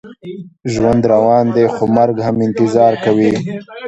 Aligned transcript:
ژوند 0.73 1.01
روان 1.13 1.45
دی، 1.55 1.65
خو 1.73 1.83
مرګ 1.97 2.15
هم 2.27 2.35
انتظار 2.47 2.93
کوي. 3.05 3.33